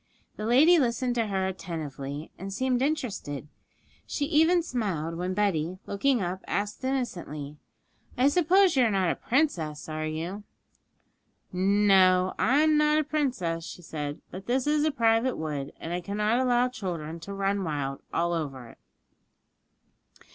The 0.35 0.47
lady 0.47 0.79
listened 0.79 1.13
to 1.13 1.27
her 1.27 1.45
attentively, 1.45 2.31
and 2.35 2.51
seemed 2.51 2.81
interested; 2.81 3.47
she 4.07 4.25
even 4.25 4.63
smiled 4.63 5.15
when 5.15 5.35
Betty, 5.35 5.77
looking 5.85 6.23
up, 6.23 6.39
asked 6.47 6.83
innocently, 6.83 7.57
'I 8.17 8.29
suppose 8.29 8.75
you 8.75 8.83
are 8.85 8.89
not 8.89 9.11
a 9.11 9.15
princess, 9.15 9.87
are 9.87 10.07
you?' 10.07 10.43
'No, 11.53 12.33
I'm 12.39 12.77
not 12.77 12.97
a 12.97 13.03
princess,' 13.03 13.63
she 13.67 13.83
said; 13.83 14.21
'but 14.31 14.47
this 14.47 14.65
is 14.65 14.85
a 14.85 14.91
private 14.91 15.37
wood, 15.37 15.71
and 15.79 15.93
I 15.93 16.01
cannot 16.01 16.39
allow 16.39 16.67
children 16.69 17.19
to 17.19 17.33
run 17.35 17.63
wild 17.63 18.01
all 18.11 18.33
over 18.33 18.69
it.' 18.69 18.79